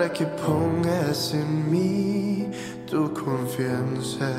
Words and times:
Para 0.00 0.14
que 0.14 0.24
pongas 0.24 1.34
en 1.34 1.70
mí 1.70 2.50
tu 2.86 3.12
confianza. 3.12 4.30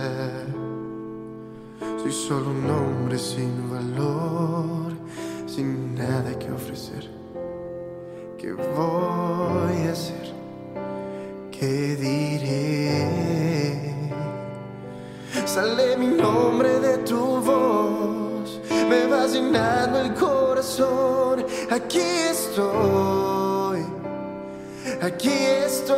Soy 2.02 2.12
solo 2.12 2.50
un 2.50 2.68
hombre 2.68 3.20
sin 3.20 3.70
valor, 3.70 4.92
sin 5.46 5.94
nada 5.94 6.34
que 6.40 6.52
ofrecer. 6.52 7.08
¿Qué 8.40 8.54
voy 8.54 9.88
a 9.88 9.92
hacer? 9.92 10.34
¿Qué 11.52 11.96
diré? 11.96 13.14
Sale 15.46 15.96
mi 15.96 16.08
nombre 16.08 16.80
de 16.80 16.98
tu 17.10 17.40
voz, 17.40 18.60
me 18.90 19.06
vas 19.06 19.34
llenando 19.34 20.00
el 20.00 20.16
corazón. 20.16 21.46
Aquí 21.70 22.00
estoy, 22.00 23.11
aquí 25.02 25.30
estoy. 25.30 25.98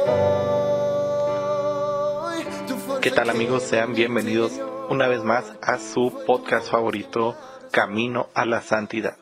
¿Qué 3.02 3.12
tal 3.12 3.30
amigos? 3.30 3.64
Sean 3.64 3.94
bienvenidos 3.94 4.62
una 4.90 5.08
vez 5.10 5.24
más 5.24 5.54
a 5.62 5.78
su 5.78 6.24
podcast 6.26 6.72
favorito, 6.72 7.36
Camino 7.72 8.30
a 8.34 8.46
la 8.46 8.62
Santidad. 8.62 9.18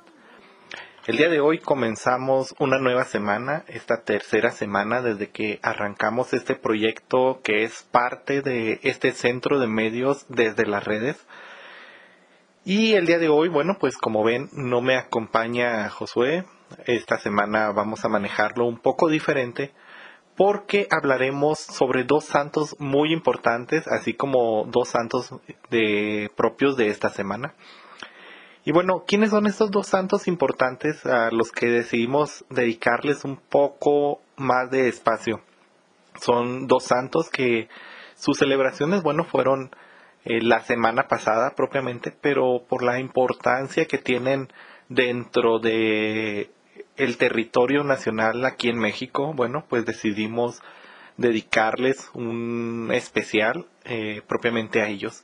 El 1.07 1.17
día 1.17 1.29
de 1.29 1.39
hoy 1.39 1.57
comenzamos 1.57 2.53
una 2.59 2.77
nueva 2.77 3.05
semana, 3.05 3.63
esta 3.67 4.03
tercera 4.03 4.51
semana 4.51 5.01
desde 5.01 5.31
que 5.31 5.59
arrancamos 5.63 6.33
este 6.33 6.53
proyecto 6.53 7.41
que 7.43 7.63
es 7.63 7.81
parte 7.91 8.43
de 8.43 8.79
este 8.83 9.11
centro 9.11 9.59
de 9.59 9.65
medios 9.65 10.27
desde 10.29 10.67
las 10.67 10.83
redes. 10.83 11.17
Y 12.63 12.93
el 12.93 13.07
día 13.07 13.17
de 13.17 13.29
hoy, 13.29 13.49
bueno, 13.49 13.77
pues 13.79 13.97
como 13.97 14.23
ven, 14.23 14.49
no 14.53 14.81
me 14.81 14.95
acompaña 14.95 15.89
Josué. 15.89 16.45
Esta 16.85 17.17
semana 17.17 17.71
vamos 17.71 18.05
a 18.05 18.09
manejarlo 18.09 18.65
un 18.65 18.77
poco 18.77 19.09
diferente 19.09 19.71
porque 20.35 20.87
hablaremos 20.89 21.59
sobre 21.59 22.03
dos 22.03 22.25
santos 22.25 22.75
muy 22.79 23.13
importantes, 23.13 23.87
así 23.87 24.13
como 24.13 24.65
dos 24.65 24.89
santos 24.89 25.33
de, 25.69 26.31
propios 26.35 26.77
de 26.77 26.87
esta 26.87 27.09
semana. 27.09 27.53
Y 28.63 28.71
bueno, 28.71 29.03
¿quiénes 29.07 29.31
son 29.31 29.47
estos 29.47 29.71
dos 29.71 29.87
santos 29.87 30.27
importantes 30.27 31.05
a 31.05 31.31
los 31.31 31.51
que 31.51 31.67
decidimos 31.67 32.45
dedicarles 32.49 33.25
un 33.25 33.37
poco 33.37 34.21
más 34.37 34.69
de 34.71 34.87
espacio? 34.87 35.41
Son 36.19 36.67
dos 36.67 36.83
santos 36.83 37.29
que 37.29 37.69
sus 38.15 38.37
celebraciones, 38.37 39.03
bueno, 39.03 39.23
fueron 39.23 39.71
eh, 40.25 40.41
la 40.41 40.61
semana 40.61 41.07
pasada 41.07 41.55
propiamente, 41.55 42.11
pero 42.11 42.63
por 42.67 42.83
la 42.83 42.99
importancia 42.99 43.85
que 43.85 43.97
tienen 43.97 44.51
dentro 44.89 45.59
de 45.59 46.51
el 47.03 47.17
territorio 47.17 47.83
nacional 47.83 48.45
aquí 48.45 48.69
en 48.69 48.77
México, 48.77 49.33
bueno, 49.33 49.65
pues 49.67 49.85
decidimos 49.85 50.61
dedicarles 51.17 52.11
un 52.13 52.91
especial 52.93 53.65
eh, 53.85 54.21
propiamente 54.27 54.81
a 54.81 54.87
ellos. 54.87 55.23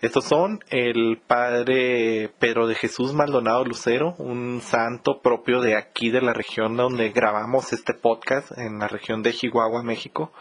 Estos 0.00 0.24
son 0.24 0.60
el 0.68 1.20
padre 1.24 2.30
Pedro 2.40 2.66
de 2.66 2.74
Jesús 2.74 3.14
Maldonado 3.14 3.64
Lucero, 3.64 4.16
un 4.18 4.60
santo 4.60 5.20
propio 5.22 5.60
de 5.60 5.76
aquí 5.76 6.10
de 6.10 6.20
la 6.20 6.32
región 6.32 6.76
donde 6.76 7.10
grabamos 7.10 7.72
este 7.72 7.94
podcast, 7.94 8.50
en 8.58 8.80
la 8.80 8.88
región 8.88 9.22
de 9.22 9.32
Chihuahua, 9.32 9.84
México. 9.84 10.32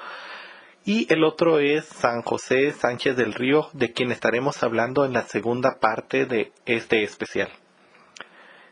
Y 0.83 1.11
el 1.13 1.23
otro 1.23 1.59
es 1.59 1.85
San 1.85 2.23
José 2.23 2.71
Sánchez 2.71 3.15
del 3.15 3.33
Río, 3.33 3.69
de 3.73 3.93
quien 3.93 4.11
estaremos 4.11 4.61
hablando 4.63 5.05
en 5.05 5.13
la 5.13 5.21
segunda 5.21 5.79
parte 5.79 6.25
de 6.25 6.51
este 6.65 7.03
especial. 7.03 7.49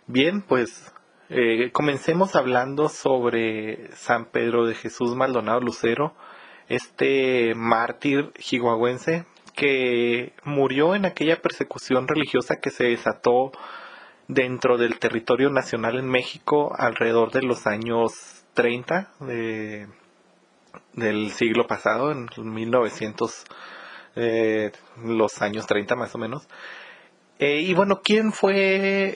Bien, 0.05 0.41
pues 0.41 0.92
eh, 1.35 1.71
comencemos 1.71 2.35
hablando 2.35 2.89
sobre 2.89 3.91
San 3.95 4.25
Pedro 4.25 4.67
de 4.67 4.75
Jesús 4.75 5.15
Maldonado 5.15 5.61
Lucero, 5.61 6.13
este 6.69 7.55
mártir 7.55 8.31
chihuahuense 8.37 9.25
que 9.55 10.33
murió 10.43 10.93
en 10.93 11.05
aquella 11.05 11.41
persecución 11.41 12.07
religiosa 12.07 12.57
que 12.61 12.69
se 12.69 12.83
desató 12.83 13.51
dentro 14.27 14.77
del 14.77 14.99
territorio 14.99 15.49
nacional 15.49 15.97
en 15.97 16.07
México 16.07 16.71
alrededor 16.77 17.31
de 17.31 17.41
los 17.41 17.65
años 17.65 18.45
30 18.53 19.13
del 20.93 21.31
siglo 21.31 21.65
pasado, 21.65 22.11
en 22.11 22.27
1900, 22.37 23.45
eh, 24.17 24.71
los 25.03 25.41
años 25.41 25.65
30 25.65 25.95
más 25.95 26.13
o 26.13 26.19
menos. 26.19 26.47
Eh, 27.39 27.61
y 27.61 27.73
bueno, 27.73 28.01
¿quién 28.03 28.33
fue 28.33 29.15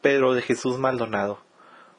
Pedro 0.00 0.34
de 0.34 0.42
Jesús 0.42 0.78
Maldonado? 0.78 1.38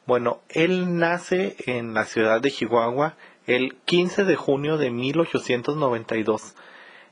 Bueno, 0.06 0.40
él 0.48 0.98
nace 0.98 1.56
en 1.66 1.94
la 1.94 2.04
ciudad 2.04 2.40
de 2.40 2.50
Chihuahua 2.50 3.16
el 3.46 3.76
15 3.84 4.24
de 4.24 4.36
junio 4.36 4.76
de 4.76 4.90
1892 4.90 6.54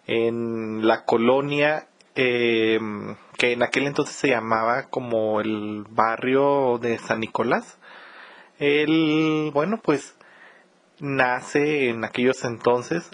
en 0.07 0.87
la 0.87 1.05
colonia 1.05 1.89
eh, 2.15 2.81
que 3.37 3.53
en 3.53 3.63
aquel 3.63 3.87
entonces 3.87 4.17
se 4.17 4.29
llamaba 4.29 4.89
como 4.91 5.41
el 5.41 5.85
barrio 5.89 6.79
de 6.79 6.99
San 6.99 7.21
Nicolás. 7.21 7.79
Él, 8.59 9.51
bueno, 9.55 9.81
pues 9.81 10.17
nace 10.99 11.91
en 11.91 12.05
aquellos 12.05 12.43
entonces 12.45 13.11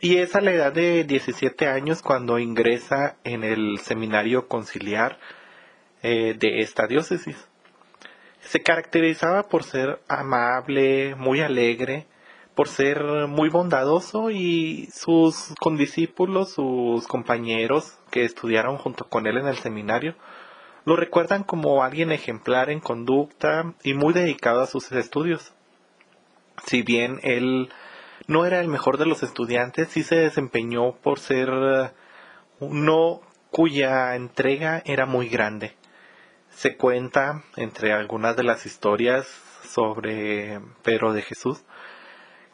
y 0.00 0.16
es 0.16 0.34
a 0.34 0.40
la 0.40 0.52
edad 0.52 0.72
de 0.72 1.04
17 1.04 1.68
años 1.68 2.02
cuando 2.02 2.38
ingresa 2.38 3.16
en 3.22 3.44
el 3.44 3.78
seminario 3.78 4.48
conciliar 4.48 5.18
eh, 6.02 6.34
de 6.38 6.60
esta 6.60 6.86
diócesis. 6.86 7.36
Se 8.40 8.62
caracterizaba 8.62 9.44
por 9.44 9.64
ser 9.64 10.00
amable, 10.08 11.14
muy 11.14 11.40
alegre, 11.40 12.06
por 12.54 12.68
ser 12.68 13.02
muy 13.28 13.48
bondadoso 13.48 14.30
y 14.30 14.88
sus 14.92 15.54
condiscípulos, 15.60 16.52
sus 16.52 17.06
compañeros 17.06 17.98
que 18.10 18.24
estudiaron 18.24 18.76
junto 18.76 19.08
con 19.08 19.26
él 19.26 19.38
en 19.38 19.46
el 19.46 19.56
seminario, 19.56 20.14
lo 20.84 20.96
recuerdan 20.96 21.44
como 21.44 21.82
alguien 21.82 22.12
ejemplar 22.12 22.70
en 22.70 22.80
conducta 22.80 23.74
y 23.82 23.94
muy 23.94 24.12
dedicado 24.12 24.60
a 24.60 24.66
sus 24.66 24.90
estudios. 24.92 25.52
Si 26.66 26.82
bien 26.82 27.20
él 27.22 27.70
no 28.26 28.44
era 28.46 28.60
el 28.60 28.68
mejor 28.68 28.98
de 28.98 29.06
los 29.06 29.22
estudiantes, 29.22 29.88
sí 29.88 30.02
se 30.02 30.16
desempeñó 30.16 30.92
por 30.96 31.18
ser 31.18 31.48
uno 32.58 33.20
cuya 33.50 34.14
entrega 34.16 34.82
era 34.84 35.06
muy 35.06 35.28
grande. 35.28 35.79
Se 36.60 36.76
cuenta 36.76 37.42
entre 37.56 37.94
algunas 37.94 38.36
de 38.36 38.42
las 38.42 38.66
historias 38.66 39.26
sobre 39.64 40.60
Pedro 40.82 41.14
de 41.14 41.22
Jesús 41.22 41.64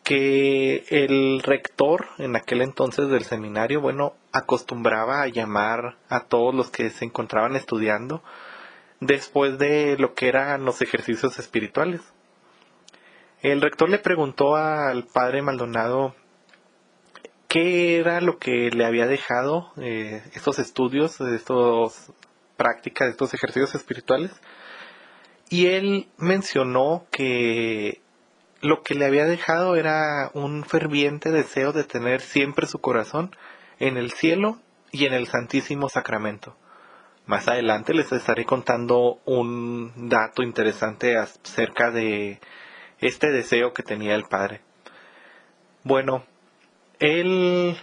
que 0.04 0.84
el 0.90 1.42
rector 1.42 2.06
en 2.18 2.36
aquel 2.36 2.62
entonces 2.62 3.08
del 3.08 3.24
seminario, 3.24 3.80
bueno, 3.80 4.14
acostumbraba 4.30 5.22
a 5.22 5.26
llamar 5.26 5.96
a 6.08 6.20
todos 6.20 6.54
los 6.54 6.70
que 6.70 6.90
se 6.90 7.04
encontraban 7.04 7.56
estudiando 7.56 8.22
después 9.00 9.58
de 9.58 9.96
lo 9.98 10.14
que 10.14 10.28
eran 10.28 10.64
los 10.64 10.82
ejercicios 10.82 11.40
espirituales. 11.40 12.00
El 13.42 13.60
rector 13.60 13.90
le 13.90 13.98
preguntó 13.98 14.54
al 14.54 15.02
padre 15.02 15.42
Maldonado 15.42 16.14
qué 17.48 17.98
era 17.98 18.20
lo 18.20 18.38
que 18.38 18.70
le 18.70 18.84
había 18.84 19.08
dejado 19.08 19.72
eh, 19.78 20.22
estos 20.32 20.60
estudios, 20.60 21.20
estas 22.56 22.66
prácticas, 22.66 23.08
estos 23.08 23.34
ejercicios 23.34 23.74
espirituales. 23.74 24.32
Y 25.48 25.66
él 25.66 26.08
mencionó 26.18 27.06
que 27.10 28.00
lo 28.62 28.82
que 28.82 28.94
le 28.94 29.04
había 29.04 29.26
dejado 29.26 29.76
era 29.76 30.30
un 30.34 30.64
ferviente 30.64 31.30
deseo 31.30 31.72
de 31.72 31.84
tener 31.84 32.20
siempre 32.20 32.66
su 32.66 32.80
corazón 32.80 33.30
en 33.78 33.96
el 33.96 34.10
cielo 34.12 34.58
y 34.90 35.06
en 35.06 35.12
el 35.12 35.26
Santísimo 35.26 35.88
Sacramento. 35.88 36.56
Más 37.26 37.48
adelante 37.48 37.92
les 37.92 38.10
estaré 38.12 38.44
contando 38.44 39.20
un 39.24 40.08
dato 40.08 40.42
interesante 40.42 41.16
acerca 41.16 41.90
de 41.90 42.40
este 43.00 43.30
deseo 43.30 43.72
que 43.72 43.82
tenía 43.82 44.14
el 44.14 44.24
padre. 44.24 44.62
Bueno, 45.82 46.24
él 46.98 47.76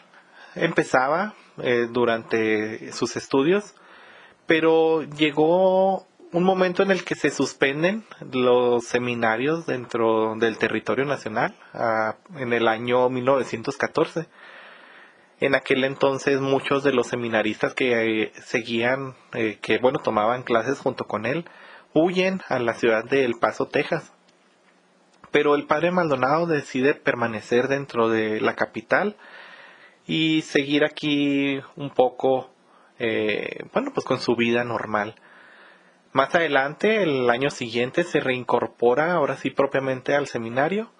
empezaba 0.55 1.35
eh, 1.57 1.87
durante 1.91 2.91
sus 2.93 3.15
estudios, 3.15 3.75
pero 4.45 5.03
llegó 5.03 6.05
un 6.31 6.43
momento 6.43 6.81
en 6.83 6.91
el 6.91 7.03
que 7.03 7.15
se 7.15 7.29
suspenden 7.29 8.03
los 8.31 8.85
seminarios 8.85 9.65
dentro 9.65 10.35
del 10.35 10.57
territorio 10.57 11.05
nacional 11.05 11.55
en 12.37 12.53
el 12.53 12.67
año 12.67 13.09
1914. 13.09 14.27
En 15.39 15.55
aquel 15.55 15.83
entonces 15.83 16.39
muchos 16.39 16.83
de 16.83 16.93
los 16.93 17.07
seminaristas 17.07 17.73
que 17.73 18.23
eh, 18.23 18.31
seguían, 18.45 19.15
eh, 19.33 19.59
que 19.61 19.77
bueno, 19.77 19.99
tomaban 19.99 20.43
clases 20.43 20.79
junto 20.79 21.05
con 21.05 21.25
él, 21.25 21.45
huyen 21.93 22.41
a 22.47 22.59
la 22.59 22.73
ciudad 22.73 23.03
de 23.03 23.25
El 23.25 23.35
Paso, 23.39 23.67
Texas. 23.67 24.13
Pero 25.31 25.55
el 25.55 25.65
padre 25.65 25.91
Maldonado 25.91 26.45
decide 26.45 26.93
permanecer 26.93 27.67
dentro 27.67 28.07
de 28.07 28.39
la 28.39 28.55
capital 28.55 29.17
y 30.05 30.41
seguir 30.43 30.83
aquí 30.83 31.59
un 31.75 31.89
poco, 31.89 32.52
eh, 32.99 33.65
bueno, 33.73 33.91
pues 33.93 34.05
con 34.05 34.19
su 34.19 34.35
vida 34.35 34.63
normal. 34.63 35.15
Más 36.11 36.33
adelante, 36.35 37.01
el 37.03 37.29
año 37.29 37.49
siguiente, 37.49 38.03
se 38.03 38.19
reincorpora 38.19 39.13
ahora 39.13 39.35
sí 39.35 39.49
propiamente 39.49 40.13
al 40.15 40.27
seminario 40.27 40.91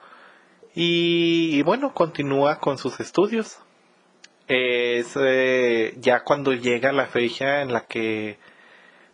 y, 0.76 1.62
bueno, 1.64 1.94
continúa 1.94 2.60
con 2.60 2.78
sus 2.78 3.00
estudios. 3.00 3.60
Es 4.48 5.16
eh, 5.16 5.94
ya 5.98 6.24
cuando 6.24 6.54
llega 6.54 6.92
la 6.92 7.06
fecha 7.06 7.62
en 7.62 7.72
la 7.74 7.82
que 7.82 8.40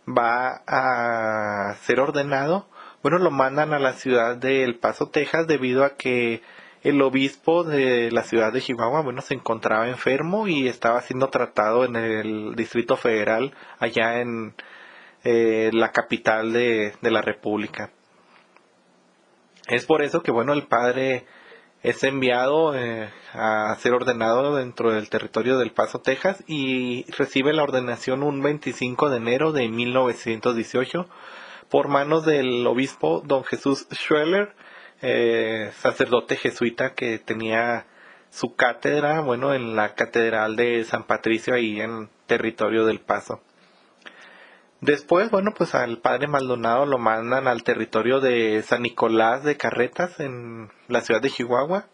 va 0.08 0.62
a 0.66 1.74
ser 1.82 2.00
ordenado, 2.00 2.66
bueno, 3.02 3.18
lo 3.18 3.30
mandan 3.30 3.74
a 3.74 3.78
la 3.78 3.92
ciudad 3.92 4.36
de 4.36 4.64
El 4.64 4.78
Paso, 4.78 5.08
Texas, 5.10 5.46
debido 5.46 5.84
a 5.84 5.96
que 5.96 6.42
el 6.82 7.02
obispo 7.02 7.64
de 7.64 8.10
la 8.10 8.22
ciudad 8.22 8.52
de 8.52 8.60
Chihuahua, 8.60 9.02
bueno, 9.02 9.20
se 9.20 9.34
encontraba 9.34 9.88
enfermo 9.88 10.48
y 10.48 10.66
estaba 10.66 11.00
siendo 11.02 11.28
tratado 11.28 11.84
en 11.84 11.96
el 11.96 12.54
Distrito 12.56 12.96
Federal, 12.96 13.52
allá 13.78 14.20
en 14.20 14.54
eh, 15.24 15.70
la 15.72 15.92
capital 15.92 16.52
de, 16.52 16.94
la 17.02 17.20
República. 17.20 17.90
Es 19.68 19.84
por 19.84 20.02
eso 20.02 20.22
que, 20.22 20.32
bueno, 20.32 20.54
el 20.54 20.66
padre 20.66 21.26
es 21.82 22.02
enviado 22.02 22.74
eh, 22.74 23.10
a 23.34 23.74
ser 23.78 23.92
ordenado 23.92 24.56
dentro 24.56 24.92
del 24.92 25.10
territorio 25.10 25.58
del 25.58 25.72
Paso, 25.72 26.00
Texas, 26.00 26.42
y 26.46 27.04
recibe 27.12 27.52
la 27.52 27.62
ordenación 27.62 28.22
un 28.22 28.42
25 28.42 29.10
de 29.10 29.16
enero 29.18 29.52
de 29.52 29.68
1918 29.68 31.06
por 31.68 31.88
manos 31.88 32.24
del 32.24 32.66
obispo 32.66 33.22
don 33.24 33.44
Jesús 33.44 33.86
Schweller, 33.92 34.54
eh, 35.02 35.70
sacerdote 35.78 36.36
jesuita 36.36 36.94
que 36.94 37.18
tenía 37.18 37.86
su 38.30 38.54
cátedra, 38.54 39.20
bueno, 39.20 39.54
en 39.54 39.76
la 39.76 39.94
catedral 39.94 40.56
de 40.56 40.84
San 40.84 41.04
Patricio, 41.04 41.54
ahí 41.54 41.80
en 41.80 42.08
territorio 42.26 42.86
del 42.86 43.00
Paso. 43.00 43.40
Después, 44.80 45.30
bueno, 45.30 45.52
pues 45.56 45.74
al 45.74 45.98
padre 45.98 46.26
Maldonado 46.26 46.86
lo 46.86 46.96
mandan 46.96 47.48
al 47.48 47.64
territorio 47.64 48.20
de 48.20 48.62
San 48.62 48.82
Nicolás 48.82 49.44
de 49.44 49.56
Carretas, 49.56 50.18
en 50.20 50.70
la 50.88 51.02
ciudad 51.02 51.20
de 51.20 51.30
Chihuahua. 51.30 51.86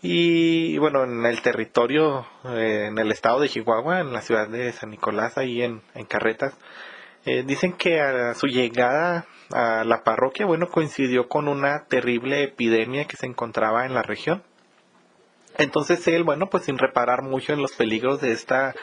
Y 0.00 0.78
bueno, 0.78 1.02
en 1.04 1.26
el 1.26 1.42
territorio, 1.42 2.24
eh, 2.44 2.86
en 2.88 2.98
el 2.98 3.10
estado 3.10 3.40
de 3.40 3.48
Chihuahua, 3.48 3.98
en 4.00 4.12
la 4.12 4.20
ciudad 4.20 4.48
de 4.48 4.70
San 4.72 4.90
Nicolás, 4.90 5.36
ahí 5.38 5.62
en, 5.62 5.82
en 5.94 6.04
Carretas, 6.04 6.56
eh, 7.24 7.42
dicen 7.44 7.72
que 7.72 8.00
a 8.00 8.34
su 8.34 8.46
llegada 8.46 9.26
a 9.50 9.84
la 9.84 10.04
parroquia, 10.04 10.46
bueno, 10.46 10.68
coincidió 10.68 11.28
con 11.28 11.48
una 11.48 11.84
terrible 11.86 12.42
epidemia 12.42 13.06
que 13.06 13.16
se 13.16 13.26
encontraba 13.26 13.86
en 13.86 13.94
la 13.94 14.02
región. 14.02 14.42
Entonces 15.56 16.06
él, 16.08 16.24
bueno, 16.24 16.50
pues 16.50 16.64
sin 16.64 16.78
reparar 16.78 17.22
mucho 17.22 17.52
en 17.52 17.62
los 17.62 17.72
peligros 17.72 18.20
de 18.20 18.32
esta 18.32 18.74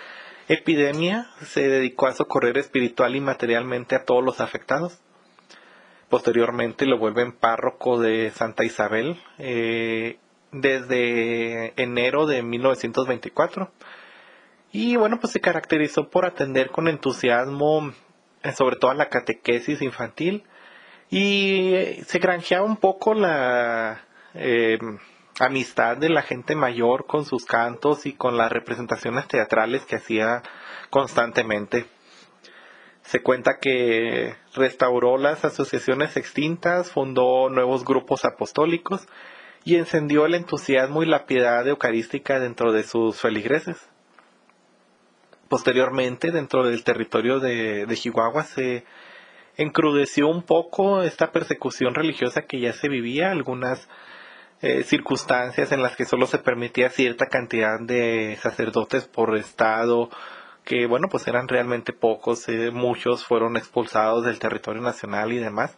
epidemia, 0.47 1.29
se 1.41 1.67
dedicó 1.67 2.07
a 2.07 2.13
socorrer 2.13 2.57
espiritual 2.57 3.15
y 3.15 3.21
materialmente 3.21 3.95
a 3.95 4.03
todos 4.03 4.23
los 4.23 4.41
afectados. 4.41 4.99
Posteriormente 6.09 6.85
lo 6.85 6.97
vuelven 6.97 7.31
párroco 7.31 7.99
de 7.99 8.31
Santa 8.31 8.63
Isabel 8.63 9.19
eh, 9.37 10.17
desde 10.51 11.73
enero 11.81 12.25
de 12.25 12.43
1924. 12.43 13.71
Y 14.71 14.97
bueno, 14.97 15.19
pues 15.19 15.33
se 15.33 15.39
caracterizó 15.39 16.09
por 16.09 16.25
atender 16.25 16.69
con 16.69 16.87
entusiasmo 16.87 17.93
eh, 18.43 18.51
sobre 18.51 18.75
todo 18.75 18.93
la 18.93 19.09
catequesis 19.09 19.81
infantil 19.81 20.43
y 21.09 21.73
eh, 21.73 22.03
se 22.05 22.19
granjeaba 22.19 22.65
un 22.65 22.77
poco 22.77 23.13
la 23.13 24.01
eh, 24.33 24.79
amistad 25.39 25.97
de 25.97 26.09
la 26.09 26.21
gente 26.21 26.55
mayor 26.55 27.05
con 27.05 27.25
sus 27.25 27.45
cantos 27.45 28.05
y 28.05 28.13
con 28.13 28.37
las 28.37 28.51
representaciones 28.51 29.27
teatrales 29.27 29.85
que 29.85 29.97
hacía 29.97 30.41
constantemente. 30.89 31.85
Se 33.03 33.21
cuenta 33.21 33.59
que 33.59 34.35
restauró 34.55 35.17
las 35.17 35.45
asociaciones 35.45 36.17
extintas, 36.17 36.89
fundó 36.89 37.49
nuevos 37.49 37.85
grupos 37.85 38.25
apostólicos 38.25 39.07
y 39.63 39.75
encendió 39.75 40.25
el 40.25 40.35
entusiasmo 40.35 41.03
y 41.03 41.05
la 41.05 41.25
piedad 41.25 41.67
eucarística 41.67 42.39
dentro 42.39 42.71
de 42.71 42.83
sus 42.83 43.19
feligreses. 43.19 43.77
Posteriormente, 45.49 46.31
dentro 46.31 46.65
del 46.65 46.83
territorio 46.83 47.39
de, 47.39 47.85
de 47.85 47.95
Chihuahua, 47.95 48.43
se 48.43 48.85
encrudeció 49.57 50.27
un 50.27 50.43
poco 50.43 51.01
esta 51.01 51.31
persecución 51.31 51.95
religiosa 51.95 52.43
que 52.43 52.59
ya 52.59 52.73
se 52.73 52.89
vivía, 52.89 53.31
algunas 53.31 53.87
eh, 54.61 54.83
circunstancias 54.83 55.71
en 55.71 55.81
las 55.81 55.95
que 55.95 56.05
solo 56.05 56.27
se 56.27 56.39
permitía 56.39 56.89
cierta 56.89 57.27
cantidad 57.27 57.79
de 57.79 58.37
sacerdotes 58.41 59.05
por 59.05 59.35
estado, 59.37 60.09
que 60.63 60.87
bueno, 60.87 61.07
pues 61.09 61.27
eran 61.27 61.47
realmente 61.47 61.93
pocos, 61.93 62.47
eh, 62.49 62.71
muchos 62.71 63.25
fueron 63.25 63.57
expulsados 63.57 64.25
del 64.25 64.39
territorio 64.39 64.81
nacional 64.81 65.31
y 65.33 65.37
demás. 65.39 65.77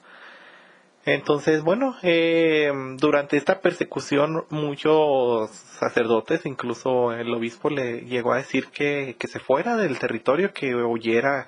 Entonces, 1.06 1.64
bueno, 1.64 1.96
eh, 2.04 2.72
durante 2.98 3.38
esta 3.38 3.62
persecución 3.62 4.46
muchos 4.50 5.50
sacerdotes, 5.52 6.46
incluso 6.46 7.14
el 7.14 7.34
obispo 7.34 7.70
le 7.70 8.02
llegó 8.02 8.34
a 8.34 8.38
decir 8.38 8.68
que, 8.68 9.16
que 9.18 9.28
se 9.28 9.40
fuera 9.40 9.78
del 9.78 10.00
territorio, 10.00 10.54
que 10.54 10.76
huyera 10.76 11.48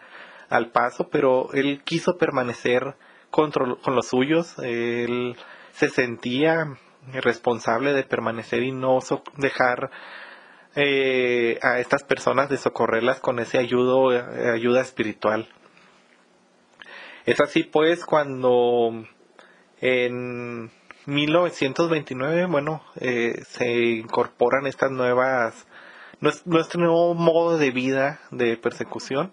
al 0.49 0.71
paso, 0.71 1.09
pero 1.09 1.51
él 1.53 1.81
quiso 1.83 2.17
permanecer 2.17 2.95
con, 3.29 3.51
los 3.85 4.07
suyos, 4.07 4.57
él 4.59 5.35
se 5.71 5.89
sentía 5.89 6.77
responsable 7.13 7.93
de 7.93 8.03
permanecer 8.03 8.63
y 8.63 8.71
no 8.71 8.99
dejar 9.37 9.91
eh, 10.75 11.59
a 11.61 11.79
estas 11.79 12.03
personas 12.03 12.49
de 12.49 12.57
socorrerlas 12.57 13.19
con 13.19 13.39
ese 13.39 13.57
ayudo, 13.57 14.09
ayuda 14.53 14.81
espiritual. 14.81 15.47
Es 17.25 17.39
así 17.41 17.63
pues 17.63 18.05
cuando 18.05 19.05
en 19.81 20.71
1929, 21.05 22.45
bueno, 22.47 22.83
eh, 22.99 23.41
se 23.47 23.71
incorporan 23.71 24.67
estas 24.67 24.91
nuevas, 24.91 25.67
nuestro 26.19 26.81
nuevo 26.81 27.13
modo 27.13 27.57
de 27.57 27.71
vida 27.71 28.19
de 28.31 28.57
persecución. 28.57 29.31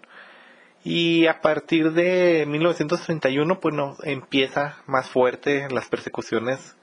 Y 0.89 1.27
a 1.27 1.41
partir 1.41 1.91
de 1.91 2.45
1931, 2.47 3.59
pues 3.59 3.75
no, 3.75 3.97
empieza 4.03 4.77
más 4.85 5.09
fuerte 5.09 5.67
las 5.69 5.89
persecuciones 5.89 6.77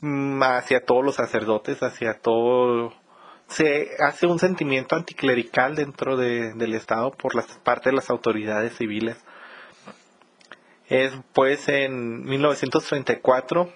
mm, 0.00 0.42
hacia 0.42 0.84
todos 0.84 1.04
los 1.04 1.14
sacerdotes, 1.14 1.80
hacia 1.84 2.14
todo... 2.14 2.92
Se 3.46 3.90
hace 4.00 4.26
un 4.26 4.40
sentimiento 4.40 4.96
anticlerical 4.96 5.76
dentro 5.76 6.16
del 6.16 6.74
Estado 6.74 7.12
por 7.12 7.36
las 7.36 7.46
parte 7.58 7.90
de 7.90 7.94
las 7.94 8.10
autoridades 8.10 8.76
civiles. 8.76 9.16
Es 10.88 11.12
pues 11.32 11.68
en 11.68 12.24
1934 12.24 13.72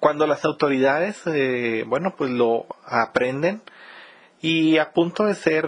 cuando 0.00 0.26
las 0.26 0.44
autoridades 0.44 1.22
eh, 1.26 1.84
bueno 1.86 2.16
pues 2.18 2.30
lo 2.30 2.66
aprenden 2.84 3.62
y 4.42 4.78
a 4.78 4.92
punto 4.92 5.24
de 5.24 5.34
ser 5.34 5.64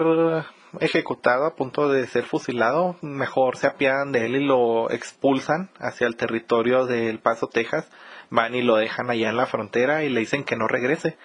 ejecutado 0.79 1.45
a 1.45 1.55
punto 1.55 1.89
de 1.89 2.07
ser 2.07 2.23
fusilado 2.23 2.95
mejor 3.01 3.57
se 3.57 3.67
apiadan 3.67 4.11
de 4.11 4.25
él 4.25 4.35
y 4.35 4.45
lo 4.45 4.89
expulsan 4.89 5.69
hacia 5.79 6.07
el 6.07 6.15
territorio 6.15 6.85
del 6.85 7.19
Paso 7.19 7.47
Texas 7.47 7.89
van 8.29 8.55
y 8.55 8.61
lo 8.61 8.77
dejan 8.77 9.09
allá 9.09 9.29
en 9.29 9.37
la 9.37 9.45
frontera 9.45 10.03
y 10.03 10.09
le 10.09 10.21
dicen 10.21 10.43
que 10.43 10.55
no 10.55 10.67
regrese 10.67 11.17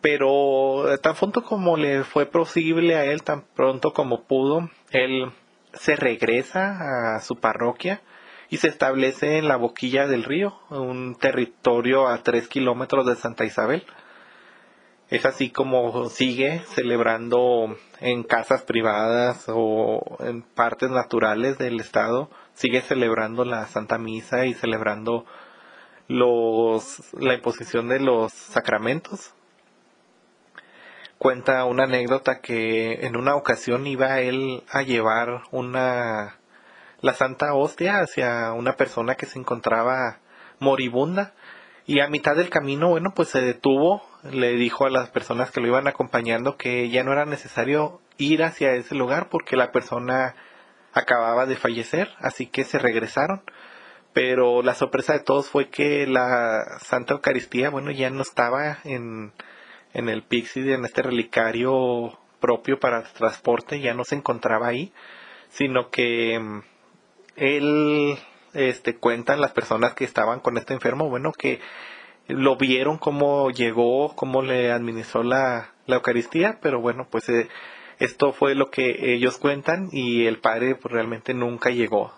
pero 0.00 0.84
tan 1.02 1.14
pronto 1.14 1.42
como 1.42 1.76
le 1.76 2.04
fue 2.04 2.26
posible 2.26 2.96
a 2.96 3.04
él 3.04 3.22
tan 3.22 3.42
pronto 3.54 3.92
como 3.92 4.24
pudo 4.24 4.70
él 4.90 5.30
se 5.74 5.96
regresa 5.96 7.16
a 7.16 7.20
su 7.20 7.36
parroquia 7.36 8.02
y 8.52 8.58
se 8.58 8.68
establece 8.68 9.38
en 9.38 9.48
la 9.48 9.56
boquilla 9.56 10.06
del 10.06 10.24
río, 10.24 10.54
un 10.68 11.16
territorio 11.18 12.08
a 12.08 12.22
tres 12.22 12.48
kilómetros 12.48 13.06
de 13.06 13.14
Santa 13.16 13.46
Isabel. 13.46 13.82
Es 15.12 15.26
así 15.26 15.50
como 15.50 16.08
sigue 16.08 16.62
celebrando 16.74 17.76
en 18.00 18.22
casas 18.22 18.62
privadas 18.62 19.44
o 19.46 20.16
en 20.20 20.40
partes 20.40 20.88
naturales 20.88 21.58
del 21.58 21.80
estado, 21.80 22.30
sigue 22.54 22.80
celebrando 22.80 23.44
la 23.44 23.66
Santa 23.66 23.98
Misa 23.98 24.46
y 24.46 24.54
celebrando 24.54 25.26
los, 26.08 27.12
la 27.12 27.34
imposición 27.34 27.88
de 27.88 28.00
los 28.00 28.32
sacramentos. 28.32 29.34
Cuenta 31.18 31.66
una 31.66 31.84
anécdota 31.84 32.40
que 32.40 33.04
en 33.06 33.14
una 33.18 33.36
ocasión 33.36 33.86
iba 33.86 34.18
él 34.20 34.62
a 34.70 34.80
llevar 34.80 35.42
una 35.50 36.38
la 37.02 37.12
Santa 37.12 37.52
Hostia 37.52 37.98
hacia 37.98 38.54
una 38.54 38.76
persona 38.76 39.16
que 39.16 39.26
se 39.26 39.38
encontraba 39.38 40.20
moribunda 40.58 41.34
y 41.84 42.00
a 42.00 42.08
mitad 42.08 42.34
del 42.34 42.48
camino, 42.48 42.88
bueno, 42.88 43.12
pues 43.14 43.28
se 43.28 43.42
detuvo, 43.42 44.10
le 44.22 44.52
dijo 44.52 44.86
a 44.86 44.90
las 44.90 45.10
personas 45.10 45.50
que 45.50 45.60
lo 45.60 45.68
iban 45.68 45.88
acompañando 45.88 46.56
que 46.56 46.88
ya 46.90 47.02
no 47.02 47.12
era 47.12 47.24
necesario 47.24 48.00
ir 48.18 48.42
hacia 48.42 48.74
ese 48.74 48.94
lugar 48.94 49.28
porque 49.28 49.56
la 49.56 49.72
persona 49.72 50.34
acababa 50.92 51.46
de 51.46 51.56
fallecer, 51.56 52.10
así 52.18 52.46
que 52.46 52.64
se 52.64 52.78
regresaron. 52.78 53.42
Pero 54.12 54.62
la 54.62 54.74
sorpresa 54.74 55.14
de 55.14 55.20
todos 55.20 55.48
fue 55.48 55.70
que 55.70 56.06
la 56.06 56.78
Santa 56.80 57.14
Eucaristía, 57.14 57.70
bueno, 57.70 57.90
ya 57.90 58.10
no 58.10 58.20
estaba 58.20 58.78
en, 58.84 59.32
en 59.94 60.08
el 60.10 60.22
Pixie, 60.22 60.74
en 60.74 60.84
este 60.84 61.02
relicario 61.02 62.18
propio 62.40 62.78
para 62.78 63.04
transporte, 63.04 63.80
ya 63.80 63.94
no 63.94 64.04
se 64.04 64.16
encontraba 64.16 64.68
ahí, 64.68 64.92
sino 65.48 65.90
que 65.90 66.38
mm, 66.38 66.60
él 67.36 68.18
este, 68.52 68.96
cuentan 68.96 69.40
las 69.40 69.52
personas 69.52 69.94
que 69.94 70.04
estaban 70.04 70.40
con 70.40 70.58
este 70.58 70.74
enfermo, 70.74 71.08
bueno, 71.08 71.32
que 71.32 71.60
lo 72.28 72.56
vieron 72.56 72.98
cómo 72.98 73.50
llegó, 73.50 74.14
cómo 74.14 74.42
le 74.42 74.70
administró 74.70 75.22
la, 75.22 75.72
la 75.86 75.96
Eucaristía, 75.96 76.58
pero 76.62 76.80
bueno, 76.80 77.06
pues 77.10 77.28
eh, 77.28 77.48
esto 77.98 78.32
fue 78.32 78.54
lo 78.54 78.70
que 78.70 79.14
ellos 79.14 79.38
cuentan 79.38 79.88
y 79.92 80.26
el 80.26 80.38
padre 80.38 80.74
pues, 80.74 80.92
realmente 80.92 81.34
nunca 81.34 81.70
llegó, 81.70 82.12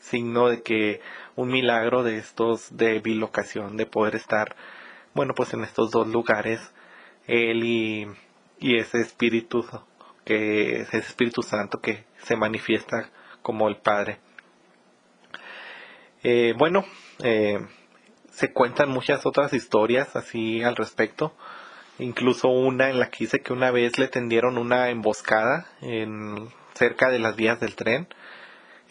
signo 0.00 0.48
de 0.48 0.62
que 0.62 1.00
un 1.36 1.48
milagro 1.48 2.02
de 2.02 2.18
estos 2.18 2.76
de 2.76 3.00
bilocación, 3.00 3.76
de 3.76 3.86
poder 3.86 4.14
estar, 4.14 4.56
bueno, 5.14 5.34
pues 5.34 5.52
en 5.54 5.64
estos 5.64 5.90
dos 5.90 6.08
lugares, 6.08 6.72
él 7.26 7.64
y, 7.64 8.06
y 8.58 8.76
ese 8.76 9.00
espíritu, 9.00 9.64
que 10.24 10.80
ese 10.80 10.98
Espíritu 10.98 11.42
Santo 11.42 11.80
que 11.80 12.04
se 12.18 12.36
manifiesta 12.36 13.10
como 13.42 13.68
el 13.68 13.76
Padre. 13.76 14.18
Eh, 16.22 16.54
bueno, 16.56 16.84
eh, 17.22 17.58
se 18.34 18.52
cuentan 18.52 18.90
muchas 18.90 19.26
otras 19.26 19.52
historias 19.52 20.16
así 20.16 20.62
al 20.62 20.76
respecto. 20.76 21.32
Incluso 21.98 22.48
una 22.48 22.90
en 22.90 22.98
la 22.98 23.08
que 23.08 23.18
dice 23.20 23.40
que 23.40 23.52
una 23.52 23.70
vez 23.70 23.98
le 23.98 24.08
tendieron 24.08 24.58
una 24.58 24.90
emboscada 24.90 25.66
en, 25.80 26.48
cerca 26.74 27.10
de 27.10 27.20
las 27.20 27.36
vías 27.36 27.60
del 27.60 27.76
tren. 27.76 28.08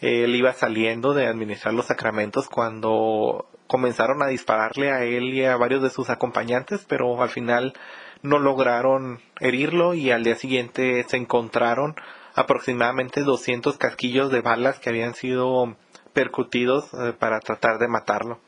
Él 0.00 0.34
iba 0.34 0.52
saliendo 0.54 1.12
de 1.12 1.26
administrar 1.26 1.74
los 1.74 1.86
sacramentos 1.86 2.48
cuando 2.48 3.46
comenzaron 3.66 4.22
a 4.22 4.28
dispararle 4.28 4.90
a 4.90 5.04
él 5.04 5.34
y 5.34 5.44
a 5.44 5.56
varios 5.56 5.82
de 5.82 5.90
sus 5.90 6.08
acompañantes, 6.08 6.84
pero 6.88 7.22
al 7.22 7.30
final 7.30 7.74
no 8.22 8.38
lograron 8.38 9.20
herirlo 9.40 9.92
y 9.92 10.10
al 10.10 10.24
día 10.24 10.36
siguiente 10.36 11.04
se 11.06 11.18
encontraron 11.18 11.96
aproximadamente 12.34 13.20
200 13.20 13.76
casquillos 13.76 14.30
de 14.30 14.40
balas 14.40 14.78
que 14.78 14.88
habían 14.88 15.14
sido 15.14 15.76
percutidos 16.14 16.88
eh, 16.94 17.12
para 17.18 17.40
tratar 17.40 17.78
de 17.78 17.88
matarlo. 17.88 18.40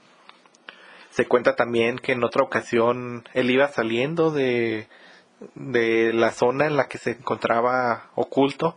Se 1.16 1.26
cuenta 1.26 1.56
también 1.56 1.98
que 1.98 2.12
en 2.12 2.22
otra 2.24 2.42
ocasión 2.42 3.24
él 3.32 3.50
iba 3.50 3.68
saliendo 3.68 4.30
de, 4.30 4.86
de 5.54 6.12
la 6.12 6.30
zona 6.30 6.66
en 6.66 6.76
la 6.76 6.88
que 6.88 6.98
se 6.98 7.12
encontraba 7.12 8.10
oculto 8.14 8.76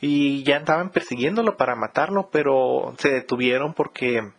y 0.00 0.44
ya 0.44 0.58
andaban 0.58 0.90
persiguiéndolo 0.90 1.56
para 1.56 1.74
matarlo, 1.74 2.28
pero 2.30 2.94
se 2.98 3.08
detuvieron 3.08 3.74
porque, 3.74 4.30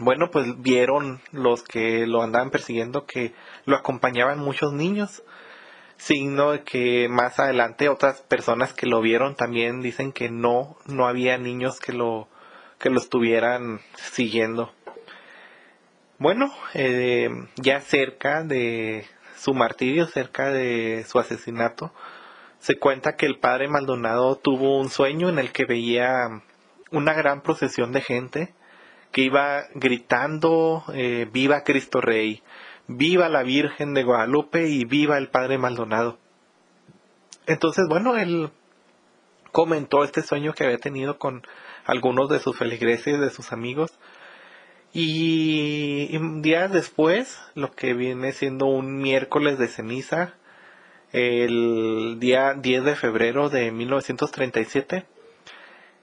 bueno, 0.00 0.28
pues 0.32 0.60
vieron 0.60 1.20
los 1.30 1.62
que 1.62 2.08
lo 2.08 2.22
andaban 2.22 2.50
persiguiendo 2.50 3.06
que 3.06 3.32
lo 3.64 3.76
acompañaban 3.76 4.40
muchos 4.40 4.72
niños, 4.72 5.22
signo 5.96 6.50
de 6.50 6.64
que 6.64 7.06
más 7.08 7.38
adelante 7.38 7.88
otras 7.88 8.22
personas 8.22 8.72
que 8.72 8.86
lo 8.86 9.00
vieron 9.00 9.36
también 9.36 9.80
dicen 9.80 10.10
que 10.10 10.28
no, 10.28 10.76
no 10.86 11.06
había 11.06 11.38
niños 11.38 11.78
que 11.78 11.92
lo 11.92 12.26
que 12.80 12.90
lo 12.90 12.98
estuvieran 12.98 13.78
siguiendo. 13.94 14.72
Bueno, 16.18 16.50
eh, 16.72 17.28
ya 17.56 17.80
cerca 17.82 18.42
de 18.42 19.06
su 19.36 19.52
martirio, 19.52 20.06
cerca 20.06 20.50
de 20.50 21.04
su 21.06 21.18
asesinato, 21.18 21.92
se 22.58 22.78
cuenta 22.78 23.16
que 23.16 23.26
el 23.26 23.38
padre 23.38 23.68
Maldonado 23.68 24.36
tuvo 24.36 24.78
un 24.80 24.88
sueño 24.88 25.28
en 25.28 25.38
el 25.38 25.52
que 25.52 25.66
veía 25.66 26.42
una 26.90 27.12
gran 27.12 27.42
procesión 27.42 27.92
de 27.92 28.00
gente 28.00 28.54
que 29.12 29.22
iba 29.22 29.64
gritando 29.74 30.84
eh, 30.94 31.28
viva 31.30 31.64
Cristo 31.64 32.00
Rey, 32.00 32.42
viva 32.86 33.28
la 33.28 33.42
Virgen 33.42 33.92
de 33.92 34.02
Guadalupe 34.02 34.68
y 34.68 34.86
viva 34.86 35.18
el 35.18 35.28
padre 35.28 35.58
Maldonado. 35.58 36.18
Entonces, 37.46 37.84
bueno, 37.90 38.16
él 38.16 38.50
comentó 39.52 40.02
este 40.02 40.22
sueño 40.22 40.54
que 40.54 40.64
había 40.64 40.78
tenido 40.78 41.18
con 41.18 41.42
algunos 41.84 42.30
de 42.30 42.38
sus 42.38 42.56
feligreses, 42.56 43.20
de 43.20 43.30
sus 43.30 43.52
amigos. 43.52 43.98
Y, 44.98 46.16
días 46.40 46.72
después, 46.72 47.38
lo 47.54 47.70
que 47.70 47.92
viene 47.92 48.32
siendo 48.32 48.64
un 48.64 48.96
miércoles 48.96 49.58
de 49.58 49.68
ceniza, 49.68 50.32
el 51.12 52.16
día 52.18 52.54
10 52.54 52.82
de 52.82 52.96
febrero 52.96 53.50
de 53.50 53.72
1937, 53.72 55.04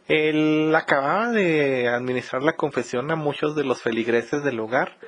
él 0.09 0.75
acababa 0.75 1.31
de 1.31 1.87
administrar 1.87 2.43
la 2.43 2.55
confesión 2.55 3.09
a 3.09 3.15
muchos 3.15 3.55
de 3.55 3.63
los 3.63 3.81
feligreses 3.81 4.43
del 4.43 4.57
lugar 4.57 4.99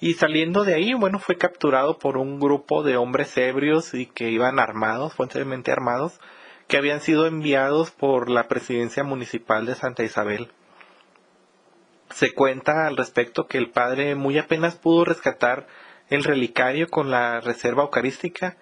y 0.00 0.12
saliendo 0.14 0.64
de 0.64 0.74
ahí, 0.74 0.92
bueno, 0.92 1.18
fue 1.18 1.38
capturado 1.38 1.98
por 1.98 2.18
un 2.18 2.40
grupo 2.40 2.82
de 2.82 2.98
hombres 2.98 3.34
ebrios 3.38 3.94
y 3.94 4.04
que 4.04 4.28
iban 4.28 4.58
armados, 4.58 5.14
fuertemente 5.14 5.72
armados, 5.72 6.20
que 6.68 6.76
habían 6.76 7.00
sido 7.00 7.26
enviados 7.26 7.90
por 7.90 8.28
la 8.28 8.48
presidencia 8.48 9.02
municipal 9.02 9.64
de 9.64 9.76
Santa 9.76 10.04
Isabel. 10.04 10.50
Se 12.10 12.32
cuenta 12.34 12.86
al 12.86 12.96
respecto 12.96 13.46
que 13.46 13.58
el 13.58 13.70
padre 13.70 14.14
muy 14.14 14.38
apenas 14.38 14.76
pudo 14.76 15.04
rescatar 15.04 15.66
el 16.08 16.24
relicario 16.24 16.88
con 16.88 17.10
la 17.10 17.40
reserva 17.40 17.84
eucarística 17.84 18.56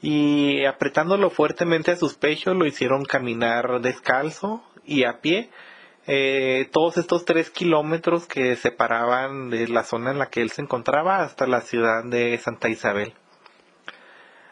y 0.00 0.64
apretándolo 0.64 1.30
fuertemente 1.30 1.90
a 1.90 1.96
sus 1.96 2.14
pechos 2.14 2.56
lo 2.56 2.66
hicieron 2.66 3.04
caminar 3.04 3.80
descalzo 3.80 4.62
y 4.84 5.04
a 5.04 5.20
pie 5.20 5.50
eh, 6.06 6.68
todos 6.72 6.96
estos 6.96 7.24
tres 7.24 7.50
kilómetros 7.50 8.26
que 8.26 8.56
separaban 8.56 9.50
de 9.50 9.68
la 9.68 9.84
zona 9.84 10.10
en 10.12 10.18
la 10.18 10.30
que 10.30 10.40
él 10.40 10.50
se 10.50 10.62
encontraba 10.62 11.18
hasta 11.22 11.46
la 11.46 11.60
ciudad 11.60 12.04
de 12.04 12.38
Santa 12.38 12.70
Isabel 12.70 13.12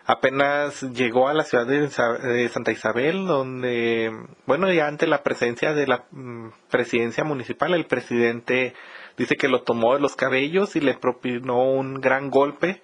apenas 0.07 0.83
llegó 0.83 1.29
a 1.29 1.35
la 1.35 1.43
ciudad 1.43 1.67
de, 1.67 2.49
Santa 2.49 2.71
Isabel, 2.71 3.27
donde, 3.27 4.13
bueno, 4.47 4.73
ya 4.73 4.87
ante 4.87 5.07
la 5.07 5.23
presencia 5.23 5.75
de 5.75 5.87
la 5.87 6.05
mm, 6.13 6.51
presidencia 6.71 7.25
municipal, 7.25 7.75
el 7.75 7.87
presidente 7.87 8.75
dice 9.17 9.37
que 9.37 9.49
lo 9.49 9.63
tomó 9.63 9.95
de 9.95 10.01
los 10.01 10.15
cabellos 10.15 10.77
y 10.77 10.81
le 10.81 10.95
propinó 10.95 11.63
un 11.65 12.01
gran 12.01 12.31
golpe 12.31 12.83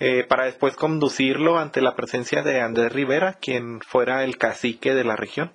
eh, 0.00 0.24
para 0.28 0.44
después 0.44 0.76
conducirlo 0.76 1.58
ante 1.58 1.80
la 1.80 1.96
presencia 1.96 2.42
de 2.42 2.60
Andrés 2.60 2.92
Rivera, 2.92 3.34
quien 3.40 3.80
fuera 3.80 4.22
el 4.24 4.36
cacique 4.36 4.94
de 4.94 5.04
la 5.04 5.16
región. 5.16 5.52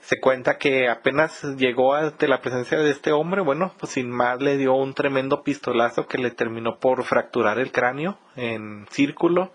Se 0.00 0.20
cuenta 0.20 0.58
que 0.58 0.88
apenas 0.88 1.42
llegó 1.56 1.94
ante 1.94 2.28
la 2.28 2.40
presencia 2.40 2.78
de 2.78 2.90
este 2.90 3.12
hombre, 3.12 3.40
bueno, 3.42 3.72
pues 3.78 3.92
sin 3.92 4.10
más 4.10 4.40
le 4.40 4.56
dio 4.56 4.74
un 4.74 4.94
tremendo 4.94 5.42
pistolazo 5.42 6.06
que 6.06 6.18
le 6.18 6.30
terminó 6.30 6.78
por 6.78 7.04
fracturar 7.04 7.58
el 7.58 7.72
cráneo 7.72 8.18
en 8.36 8.86
círculo, 8.90 9.52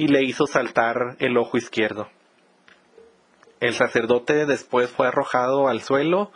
y 0.00 0.08
le 0.08 0.24
hizo 0.24 0.46
saltar 0.46 1.16
el 1.18 1.36
ojo 1.36 1.58
izquierdo. 1.58 2.08
El 3.60 3.74
sacerdote 3.74 4.46
después 4.46 4.88
fue 4.88 5.08
arrojado 5.08 5.68
al 5.68 5.82
suelo 5.82 6.32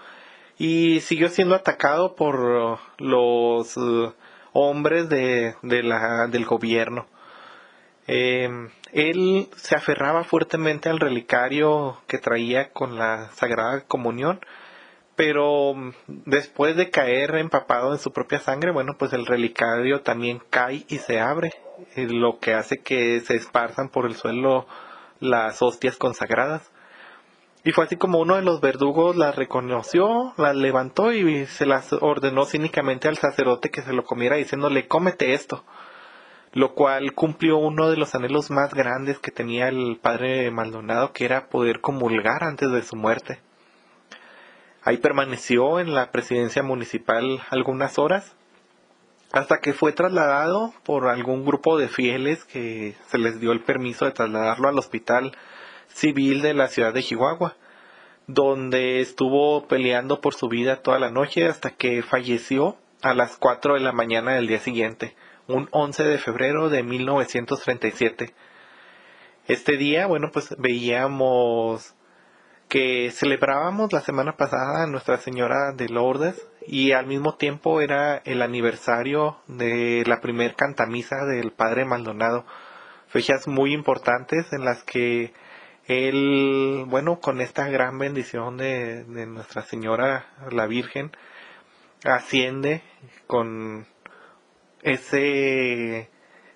y 0.58 1.00
siguió 1.00 1.30
siendo 1.30 1.54
atacado 1.54 2.14
por 2.14 2.78
los 2.98 3.76
eh, 3.78 4.12
hombres 4.52 5.08
de, 5.08 5.54
del 5.62 6.44
gobierno. 6.44 7.06
Eh, 8.06 8.50
él 8.92 9.48
se 9.56 9.74
aferraba 9.74 10.24
fuertemente 10.24 10.90
al 10.90 11.00
relicario 11.00 11.96
que 12.06 12.18
traía 12.18 12.70
con 12.70 12.98
la 12.98 13.30
Sagrada 13.30 13.80
Comunión, 13.86 14.40
pero 15.16 15.72
después 16.06 16.76
de 16.76 16.90
caer 16.90 17.34
empapado 17.36 17.94
en 17.94 17.98
su 17.98 18.12
propia 18.12 18.40
sangre, 18.40 18.72
bueno, 18.72 18.96
pues 18.98 19.14
el 19.14 19.24
relicario 19.24 20.02
también 20.02 20.42
cae 20.50 20.84
y 20.86 20.98
se 20.98 21.18
abre 21.18 21.63
lo 21.96 22.38
que 22.38 22.54
hace 22.54 22.78
que 22.78 23.20
se 23.20 23.34
esparzan 23.34 23.88
por 23.88 24.06
el 24.06 24.14
suelo 24.14 24.66
las 25.20 25.62
hostias 25.62 25.96
consagradas. 25.96 26.70
Y 27.64 27.72
fue 27.72 27.84
así 27.84 27.96
como 27.96 28.18
uno 28.18 28.36
de 28.36 28.42
los 28.42 28.60
verdugos 28.60 29.16
las 29.16 29.36
reconoció, 29.36 30.34
las 30.36 30.54
levantó 30.54 31.12
y 31.12 31.46
se 31.46 31.64
las 31.64 31.92
ordenó 31.94 32.44
cínicamente 32.44 33.08
al 33.08 33.16
sacerdote 33.16 33.70
que 33.70 33.80
se 33.82 33.94
lo 33.94 34.04
comiera 34.04 34.36
diciéndole 34.36 34.86
cómete 34.86 35.32
esto. 35.32 35.64
Lo 36.52 36.74
cual 36.74 37.14
cumplió 37.14 37.56
uno 37.56 37.90
de 37.90 37.96
los 37.96 38.14
anhelos 38.14 38.50
más 38.50 38.74
grandes 38.74 39.18
que 39.18 39.30
tenía 39.30 39.68
el 39.68 39.98
padre 40.00 40.50
Maldonado, 40.50 41.12
que 41.12 41.24
era 41.24 41.48
poder 41.48 41.80
comulgar 41.80 42.44
antes 42.44 42.70
de 42.70 42.82
su 42.82 42.96
muerte. 42.96 43.40
Ahí 44.82 44.98
permaneció 44.98 45.80
en 45.80 45.94
la 45.94 46.12
presidencia 46.12 46.62
municipal 46.62 47.40
algunas 47.48 47.98
horas 47.98 48.36
hasta 49.34 49.58
que 49.58 49.72
fue 49.72 49.92
trasladado 49.92 50.72
por 50.84 51.08
algún 51.08 51.44
grupo 51.44 51.76
de 51.76 51.88
fieles 51.88 52.44
que 52.44 52.94
se 53.08 53.18
les 53.18 53.40
dio 53.40 53.50
el 53.50 53.60
permiso 53.60 54.04
de 54.04 54.12
trasladarlo 54.12 54.68
al 54.68 54.78
hospital 54.78 55.32
civil 55.88 56.40
de 56.40 56.54
la 56.54 56.68
ciudad 56.68 56.94
de 56.94 57.02
Chihuahua. 57.02 57.56
donde 58.26 59.00
estuvo 59.00 59.66
peleando 59.66 60.22
por 60.22 60.34
su 60.34 60.48
vida 60.48 60.76
toda 60.82 60.98
la 60.98 61.10
noche 61.10 61.46
hasta 61.46 61.70
que 61.70 62.02
falleció 62.02 62.78
a 63.02 63.12
las 63.12 63.36
4 63.36 63.74
de 63.74 63.80
la 63.80 63.92
mañana 63.92 64.32
del 64.32 64.46
día 64.46 64.60
siguiente, 64.60 65.14
un 65.46 65.68
11 65.72 66.04
de 66.04 66.16
febrero 66.16 66.70
de 66.70 66.82
1937. 66.82 68.32
Este 69.46 69.76
día, 69.76 70.06
bueno, 70.06 70.30
pues 70.32 70.54
veíamos 70.58 71.94
que 72.74 73.12
celebrábamos 73.12 73.92
la 73.92 74.00
semana 74.00 74.36
pasada 74.36 74.82
a 74.82 74.86
Nuestra 74.88 75.18
Señora 75.18 75.70
de 75.70 75.88
Lourdes 75.88 76.44
y 76.66 76.90
al 76.90 77.06
mismo 77.06 77.36
tiempo 77.36 77.80
era 77.80 78.16
el 78.24 78.42
aniversario 78.42 79.36
de 79.46 80.02
la 80.08 80.20
primer 80.20 80.56
cantamisa 80.56 81.24
del 81.24 81.52
Padre 81.52 81.84
Maldonado. 81.84 82.44
Fechas 83.06 83.46
muy 83.46 83.72
importantes 83.72 84.52
en 84.52 84.64
las 84.64 84.82
que 84.82 85.32
él, 85.86 86.84
bueno, 86.88 87.20
con 87.20 87.40
esta 87.40 87.68
gran 87.68 87.96
bendición 87.96 88.56
de, 88.56 89.04
Nuestra 89.06 89.62
Señora 89.62 90.26
la 90.50 90.66
Virgen, 90.66 91.12
asciende 92.02 92.82
con 93.28 93.86
ese 94.82 96.10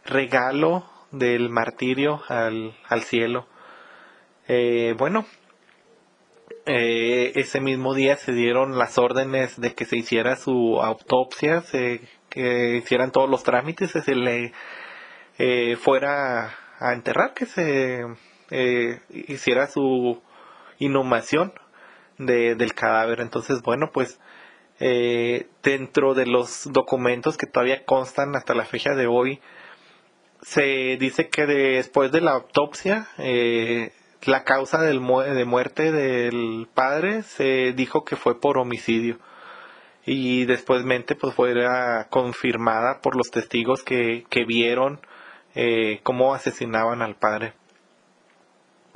regalo 0.04 0.84
del 1.12 1.48
martirio 1.48 2.24
al, 2.26 2.76
al 2.88 3.02
cielo. 3.02 3.46
Eh, 4.48 4.96
bueno, 4.98 5.24
eh, 6.68 7.32
ese 7.34 7.60
mismo 7.60 7.94
día 7.94 8.16
se 8.16 8.32
dieron 8.32 8.78
las 8.78 8.98
órdenes 8.98 9.60
de 9.60 9.74
que 9.74 9.84
se 9.84 9.96
hiciera 9.96 10.36
su 10.36 10.80
autopsia, 10.80 11.62
se, 11.62 12.02
que 12.28 12.76
hicieran 12.76 13.10
todos 13.10 13.28
los 13.28 13.42
trámites, 13.42 13.90
se 13.90 14.14
le 14.14 14.52
eh, 15.38 15.76
fuera 15.76 16.54
a 16.78 16.92
enterrar, 16.92 17.34
que 17.34 17.46
se 17.46 18.04
eh, 18.50 19.00
hiciera 19.10 19.66
su 19.66 20.22
inhumación 20.78 21.52
de, 22.18 22.54
del 22.54 22.74
cadáver. 22.74 23.20
Entonces, 23.20 23.62
bueno, 23.62 23.90
pues 23.92 24.20
eh, 24.80 25.48
dentro 25.62 26.14
de 26.14 26.26
los 26.26 26.70
documentos 26.72 27.36
que 27.36 27.46
todavía 27.46 27.84
constan 27.84 28.36
hasta 28.36 28.54
la 28.54 28.64
fecha 28.64 28.94
de 28.94 29.06
hoy, 29.06 29.40
se 30.42 30.96
dice 31.00 31.28
que 31.28 31.46
después 31.46 32.12
de 32.12 32.20
la 32.20 32.32
autopsia, 32.32 33.08
eh, 33.18 33.92
la 34.24 34.44
causa 34.44 34.80
del 34.82 35.00
de 35.00 35.44
muerte 35.44 35.92
del 35.92 36.68
padre 36.72 37.22
se 37.22 37.72
dijo 37.72 38.04
que 38.04 38.16
fue 38.16 38.40
por 38.40 38.58
homicidio 38.58 39.18
y 40.04 40.46
despuésmente 40.46 41.14
pues 41.14 41.34
fue 41.34 41.54
confirmada 42.10 43.00
por 43.00 43.16
los 43.16 43.30
testigos 43.30 43.82
que, 43.82 44.24
que 44.30 44.44
vieron 44.44 45.00
eh, 45.54 46.00
cómo 46.02 46.34
asesinaban 46.34 47.02
al 47.02 47.16
padre. 47.16 47.52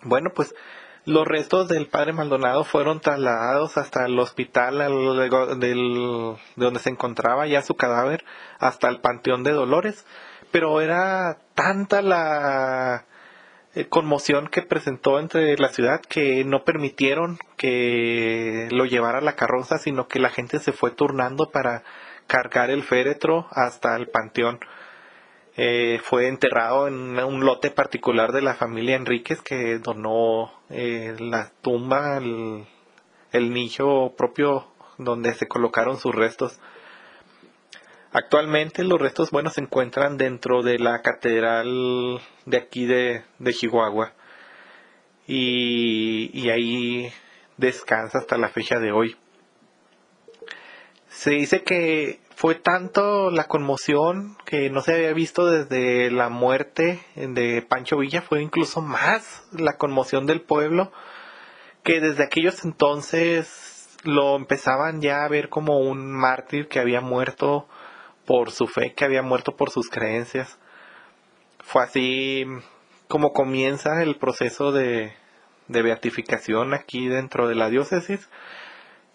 Bueno, 0.03 0.31
pues 0.35 0.55
los 1.05 1.27
restos 1.27 1.69
del 1.69 1.89
padre 1.89 2.13
Maldonado 2.13 2.65
fueron 2.65 3.01
trasladados 3.01 3.77
hasta 3.77 4.07
el 4.07 4.19
hospital 4.19 4.79
de 4.79 6.37
donde 6.57 6.81
se 6.81 6.91
encontraba 6.91 7.47
ya 7.47 7.63
su 7.63 7.75
cadáver, 7.75 8.25
hasta 8.59 8.89
el 8.89 9.01
Panteón 9.01 9.43
de 9.43 9.53
Dolores, 9.53 10.07
pero 10.51 10.81
era 10.81 11.39
tanta 11.55 12.03
la 12.03 13.05
conmoción 13.89 14.49
que 14.49 14.63
presentó 14.63 15.19
entre 15.19 15.57
la 15.57 15.69
ciudad 15.69 16.01
que 16.01 16.45
no 16.45 16.65
permitieron 16.65 17.39
que 17.57 18.69
lo 18.71 18.85
llevara 18.85 19.21
la 19.21 19.35
carroza, 19.35 19.79
sino 19.79 20.09
que 20.09 20.19
la 20.19 20.29
gente 20.29 20.59
se 20.59 20.73
fue 20.73 20.91
turnando 20.91 21.51
para 21.51 21.83
cargar 22.27 22.71
el 22.71 22.83
féretro 22.83 23.47
hasta 23.51 23.97
el 23.97 24.09
panteón. 24.09 24.61
Eh, 25.57 26.01
fue 26.03 26.29
enterrado 26.29 26.89
en 26.89 27.19
un 27.19 27.45
lote 27.45 27.71
particular 27.71 28.33
de 28.33 28.41
la 28.41 28.55
familia 28.55 28.97
Enríquez 28.97 29.43
que 29.43 29.79
donó 29.79 30.51
eh, 30.71 31.15
la 31.19 31.51
tumba, 31.61 32.17
el, 32.17 32.67
el 33.33 33.53
nicho 33.53 34.15
propio 34.17 34.67
donde 34.97 35.35
se 35.35 35.49
colocaron 35.49 35.99
sus 35.99 36.15
restos. 36.15 36.59
Actualmente 38.13 38.85
los 38.85 39.01
restos, 39.01 39.31
bueno, 39.31 39.49
se 39.49 39.63
encuentran 39.63 40.19
dentro 40.19 40.63
de 40.63 40.79
la 40.79 41.01
catedral 41.01 42.21
de 42.45 42.57
aquí 42.59 42.85
de, 42.85 43.25
de 43.39 43.55
Chihuahua. 43.55 44.13
Y, 45.27 46.31
y 46.39 46.51
ahí 46.51 47.13
descansa 47.57 48.19
hasta 48.19 48.37
la 48.37 48.49
fecha 48.49 48.79
de 48.79 48.93
hoy. 48.93 49.17
Se 51.09 51.31
dice 51.31 51.63
que 51.63 52.21
fue 52.35 52.55
tanto 52.55 53.31
la 53.31 53.45
conmoción 53.45 54.37
que 54.45 54.69
no 54.69 54.81
se 54.83 54.93
había 54.93 55.13
visto 55.13 55.47
desde 55.47 56.11
la 56.11 56.29
muerte 56.29 57.01
de 57.15 57.63
Pancho 57.63 57.99
Villa, 57.99 58.21
fue 58.21 58.43
incluso 58.43 58.83
más 58.83 59.47
la 59.53 59.77
conmoción 59.77 60.27
del 60.27 60.43
pueblo, 60.43 60.93
que 61.83 62.01
desde 62.01 62.25
aquellos 62.25 62.65
entonces 62.65 63.97
lo 64.05 64.37
empezaban 64.37 65.01
ya 65.01 65.25
a 65.25 65.29
ver 65.29 65.49
como 65.49 65.79
un 65.79 66.13
mártir 66.13 66.69
que 66.69 66.81
había 66.81 67.01
muerto 67.01 67.69
por 68.27 68.51
su 68.51 68.67
fe, 68.67 68.95
que 68.95 69.05
había 69.05 69.23
muerto 69.23 69.57
por 69.57 69.71
sus 69.71 69.89
creencias. 69.89 70.59
Fue 71.61 71.83
así 71.83 72.47
como 73.09 73.33
comienza 73.33 74.03
el 74.03 74.17
proceso 74.17 74.73
de, 74.73 75.13
de 75.69 75.83
beatificación 75.83 76.75
aquí 76.75 77.09
dentro 77.09 77.49
de 77.49 77.55
la 77.55 77.69
diócesis 77.69 78.29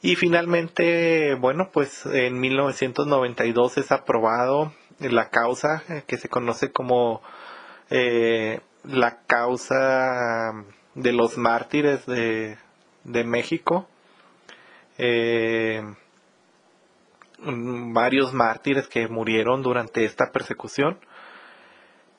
y 0.01 0.15
finalmente, 0.15 1.35
bueno, 1.35 1.71
pues 1.73 2.05
en 2.05 2.39
1992 2.39 3.77
es 3.77 3.91
aprobado 3.91 4.73
la 4.99 5.29
causa 5.29 5.83
eh, 5.89 6.03
que 6.05 6.17
se 6.17 6.29
conoce 6.29 6.71
como 6.71 7.21
eh, 7.89 8.59
la 8.83 9.21
causa 9.25 10.53
de 10.93 11.13
los 11.13 11.37
mártires 11.37 12.05
de, 12.05 12.57
de 13.05 13.23
México. 13.23 13.87
Eh, 14.99 15.81
varios 17.39 18.33
mártires 18.33 18.87
que 18.87 19.07
murieron 19.07 19.61
durante 19.61 20.05
esta 20.05 20.31
persecución. 20.31 20.99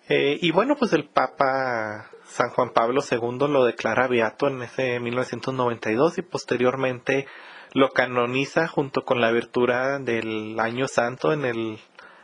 y 0.08 0.50
bueno, 0.52 0.76
pues 0.76 0.92
el 0.92 1.04
Papa 1.04 2.10
San 2.24 2.50
Juan 2.50 2.70
Pablo 2.70 3.00
II 3.10 3.48
lo 3.48 3.64
declara 3.64 4.06
beato 4.06 4.48
en 4.48 4.62
ese 4.62 5.00
1992 5.00 6.18
y 6.18 6.22
posteriormente 6.22 7.26
lo 7.72 7.90
canoniza 7.90 8.68
junto 8.68 9.04
con 9.04 9.20
la 9.20 9.28
abertura 9.28 9.98
del 9.98 10.58
Año 10.60 10.88
Santo 10.88 11.32
en 11.32 11.44
el 11.44 11.78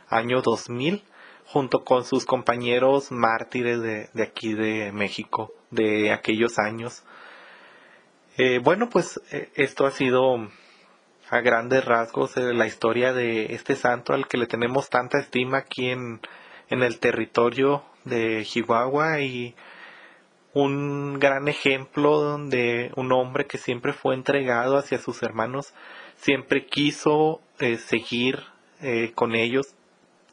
año 0.07 0.41
2000, 0.41 1.03
junto 1.45 1.83
con 1.83 2.05
sus 2.05 2.25
compañeros 2.25 3.11
mártires 3.11 3.81
de, 3.81 4.09
de 4.13 4.23
aquí 4.23 4.53
de 4.53 4.91
México, 4.91 5.51
de 5.71 6.11
aquellos 6.11 6.57
años. 6.59 7.03
Eh, 8.37 8.59
bueno, 8.59 8.89
pues 8.89 9.21
eh, 9.31 9.49
esto 9.55 9.85
ha 9.85 9.91
sido 9.91 10.49
a 11.29 11.39
grandes 11.41 11.83
rasgos 11.85 12.37
eh, 12.37 12.53
la 12.53 12.67
historia 12.67 13.13
de 13.13 13.53
este 13.53 13.75
santo 13.75 14.13
al 14.13 14.27
que 14.27 14.37
le 14.37 14.47
tenemos 14.47 14.89
tanta 14.89 15.19
estima 15.19 15.59
aquí 15.59 15.89
en, 15.89 16.21
en 16.69 16.83
el 16.83 16.99
territorio 16.99 17.83
de 18.03 18.43
Chihuahua 18.45 19.21
y 19.21 19.55
un 20.53 21.19
gran 21.19 21.49
ejemplo 21.49 22.37
de 22.37 22.91
un 22.95 23.11
hombre 23.11 23.45
que 23.45 23.57
siempre 23.57 23.91
fue 23.91 24.15
entregado 24.15 24.77
hacia 24.77 24.99
sus 24.99 25.21
hermanos, 25.21 25.73
siempre 26.15 26.65
quiso 26.65 27.41
eh, 27.59 27.77
seguir 27.77 28.39
eh, 28.81 29.11
con 29.13 29.35
ellos, 29.35 29.75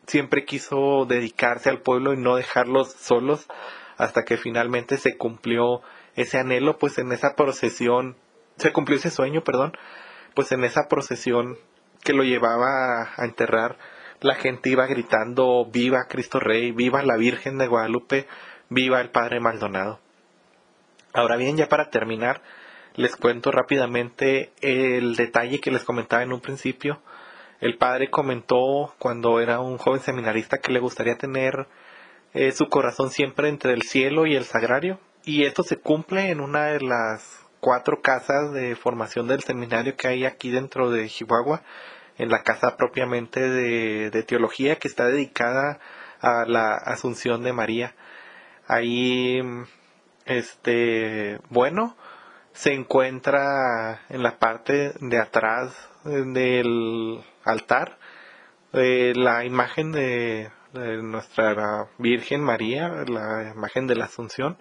siempre 0.06 0.44
quiso 0.44 1.06
dedicarse 1.06 1.70
al 1.70 1.80
pueblo 1.80 2.12
y 2.12 2.18
no 2.18 2.36
dejarlos 2.36 2.92
solos 2.92 3.48
hasta 3.96 4.24
que 4.24 4.36
finalmente 4.36 4.96
se 4.96 5.16
cumplió 5.16 5.82
ese 6.14 6.38
anhelo, 6.38 6.78
pues 6.78 6.98
en 6.98 7.10
esa 7.10 7.34
procesión, 7.34 8.16
se 8.58 8.72
cumplió 8.72 8.98
ese 8.98 9.10
sueño, 9.10 9.42
perdón, 9.42 9.72
pues 10.34 10.52
en 10.52 10.64
esa 10.64 10.88
procesión 10.88 11.58
que 12.02 12.12
lo 12.12 12.24
llevaba 12.24 13.12
a 13.16 13.24
enterrar, 13.24 13.78
la 14.20 14.34
gente 14.34 14.70
iba 14.70 14.86
gritando, 14.86 15.66
viva 15.70 16.06
Cristo 16.08 16.38
Rey, 16.40 16.72
viva 16.72 17.02
la 17.02 17.16
Virgen 17.16 17.58
de 17.58 17.66
Guadalupe, 17.66 18.26
viva 18.68 19.00
el 19.00 19.10
Padre 19.10 19.40
Maldonado. 19.40 20.00
Ahora 21.12 21.36
bien, 21.36 21.56
ya 21.56 21.68
para 21.68 21.90
terminar, 21.90 22.40
les 22.94 23.16
cuento 23.16 23.50
rápidamente 23.50 24.52
el 24.60 25.16
detalle 25.16 25.60
que 25.60 25.70
les 25.70 25.84
comentaba 25.84 26.22
en 26.22 26.32
un 26.32 26.40
principio. 26.40 27.00
El 27.60 27.78
padre 27.78 28.10
comentó 28.10 28.94
cuando 28.98 29.40
era 29.40 29.60
un 29.60 29.78
joven 29.78 30.00
seminarista 30.00 30.58
que 30.58 30.72
le 30.72 30.80
gustaría 30.80 31.16
tener 31.16 31.66
eh, 32.34 32.52
su 32.52 32.68
corazón 32.68 33.10
siempre 33.10 33.48
entre 33.48 33.72
el 33.72 33.82
cielo 33.82 34.26
y 34.26 34.34
el 34.34 34.44
sagrario. 34.44 34.98
Y 35.24 35.44
esto 35.44 35.62
se 35.62 35.76
cumple 35.76 36.30
en 36.30 36.40
una 36.40 36.66
de 36.66 36.80
las 36.80 37.41
cuatro 37.62 38.02
casas 38.02 38.52
de 38.52 38.74
formación 38.74 39.28
del 39.28 39.44
seminario 39.44 39.96
que 39.96 40.08
hay 40.08 40.24
aquí 40.24 40.50
dentro 40.50 40.90
de 40.90 41.08
Chihuahua, 41.08 41.62
en 42.18 42.28
la 42.28 42.42
casa 42.42 42.76
propiamente 42.76 43.40
de, 43.48 44.22
teología 44.24 44.80
que 44.80 44.88
está 44.88 45.06
dedicada 45.06 45.78
a 46.20 46.44
la 46.44 46.74
Asunción 46.74 47.44
de 47.44 47.52
María. 47.52 47.94
Ahí 48.66 49.40
este, 50.26 51.38
bueno, 51.50 51.96
se 52.52 52.72
encuentra 52.74 54.00
en 54.08 54.24
la 54.24 54.40
parte 54.40 54.94
de 54.98 55.18
atrás 55.20 55.88
del 56.04 57.22
altar 57.44 57.96
eh, 58.72 59.12
la 59.14 59.44
imagen 59.44 59.92
de, 59.92 60.50
nuestra 60.74 61.86
Virgen 61.98 62.40
María, 62.40 62.88
la 63.06 63.52
imagen 63.54 63.86
de 63.86 63.94
la 63.94 64.06
Asunción, 64.06 64.56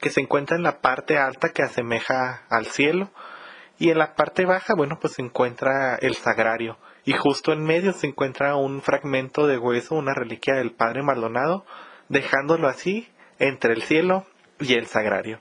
que 0.00 0.10
se 0.10 0.20
encuentra 0.20 0.56
en 0.56 0.62
la 0.62 0.80
parte 0.80 1.18
alta 1.18 1.50
que 1.50 1.62
asemeja 1.62 2.44
al 2.48 2.66
cielo 2.66 3.10
Y 3.78 3.90
en 3.90 3.98
la 3.98 4.14
parte 4.14 4.46
baja, 4.46 4.74
bueno, 4.74 4.98
pues 5.00 5.14
se 5.14 5.22
encuentra 5.22 5.96
el 5.96 6.14
sagrario. 6.14 6.78
Y 7.04 7.12
justo 7.12 7.52
en 7.52 7.62
medio 7.62 7.92
se 7.92 8.06
encuentra 8.06 8.56
un 8.56 8.80
fragmento 8.80 9.46
de 9.46 9.58
hueso, 9.58 9.94
una 9.94 10.14
reliquia 10.14 10.54
del 10.54 10.72
Padre 10.72 11.02
Maldonado, 11.02 11.64
dejándolo 12.08 12.68
así 12.68 13.08
entre 13.38 13.74
el 13.74 13.82
cielo 13.82 14.24
y 14.58 14.74
el 14.74 14.86
sagrario. 14.86 15.40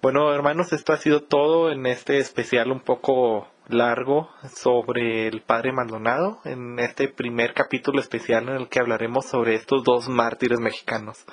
Bueno, 0.00 0.32
hermanos, 0.34 0.72
esto 0.72 0.92
ha 0.92 0.98
sido 0.98 1.22
todo 1.22 1.70
en 1.70 1.86
este 1.86 2.18
especial 2.18 2.70
un 2.70 2.80
poco 2.80 3.48
largo 3.68 4.28
sobre 4.54 5.28
el 5.28 5.40
Padre 5.40 5.72
Maldonado, 5.72 6.40
en 6.44 6.78
este 6.78 7.08
primer 7.08 7.54
capítulo 7.54 8.00
especial 8.00 8.48
en 8.48 8.56
el 8.56 8.68
que 8.68 8.80
hablaremos 8.80 9.26
sobre 9.26 9.54
estos 9.54 9.82
dos 9.82 10.08
mártires 10.08 10.60
mexicanos. 10.60 11.24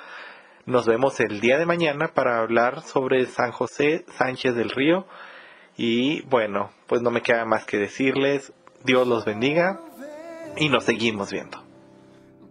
Nos 0.64 0.86
vemos 0.86 1.18
el 1.18 1.40
día 1.40 1.58
de 1.58 1.66
mañana 1.66 2.12
para 2.14 2.38
hablar 2.38 2.82
sobre 2.82 3.26
San 3.26 3.50
José 3.50 4.04
Sánchez 4.16 4.54
del 4.54 4.70
Río. 4.70 5.06
Y 5.76 6.22
bueno, 6.26 6.70
pues 6.86 7.02
no 7.02 7.10
me 7.10 7.20
queda 7.20 7.44
más 7.44 7.64
que 7.64 7.78
decirles, 7.78 8.52
Dios 8.84 9.08
los 9.08 9.24
bendiga 9.24 9.80
y 10.56 10.68
nos 10.68 10.84
seguimos 10.84 11.32
viendo. 11.32 11.60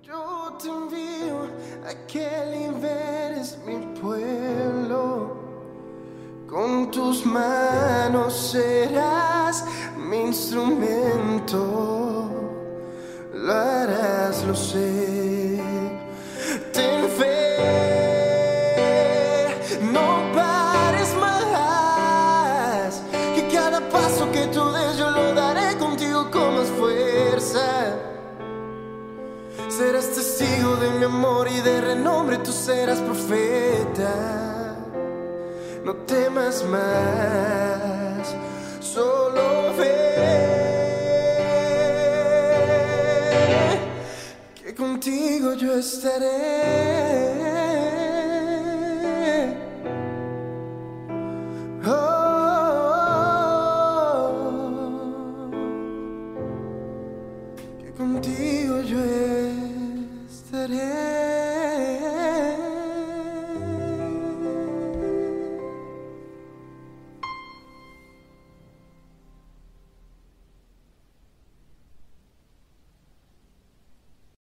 Yo 0.04 0.58
te 0.62 0.67
envío 0.67 1.47
a 1.86 2.06
que 2.06 2.28
liberes 2.52 3.58
mi 3.65 3.78
pueblo. 4.02 5.38
Con 6.50 6.91
tus 6.91 7.26
manos 7.26 8.52
serás 8.52 9.65
mi 9.95 10.17
instrumento. 10.17 11.58
Lo 13.34 13.54
harás, 13.54 14.43
lo. 14.43 15.20
Testigo 30.41 30.75
de 30.77 30.89
mi 30.91 31.06
amor 31.06 31.47
y 31.49 31.62
de 31.62 31.82
renombre, 31.82 32.38
tú 32.39 32.51
serás 32.51 32.99
profeta. 32.99 34.75
No 35.84 35.95
temas 36.06 36.63
más, 36.65 38.36
solo 38.80 39.75
ve 39.77 39.91
que 44.56 44.73
contigo 44.75 45.54
yo 45.54 45.73
estaré. 45.75 47.30